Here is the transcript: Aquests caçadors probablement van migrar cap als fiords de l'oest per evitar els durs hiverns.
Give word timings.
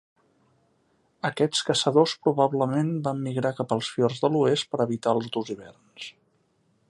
Aquests 1.29 1.61
caçadors 1.67 2.15
probablement 2.27 2.89
van 3.09 3.21
migrar 3.27 3.53
cap 3.59 3.75
als 3.77 3.91
fiords 3.97 4.23
de 4.25 4.31
l'oest 4.37 4.71
per 4.73 4.83
evitar 4.89 5.17
els 5.19 5.33
durs 5.37 5.53
hiverns. 5.57 6.11